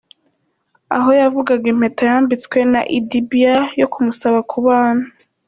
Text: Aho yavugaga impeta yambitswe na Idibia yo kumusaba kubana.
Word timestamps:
Aho 0.95 1.09
yavugaga 1.21 1.65
impeta 1.73 2.01
yambitswe 2.11 2.57
na 2.71 2.81
Idibia 2.97 3.55
yo 3.79 3.87
kumusaba 3.93 4.39
kubana. 4.51 5.03